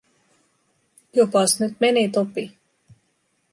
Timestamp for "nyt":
1.59-1.73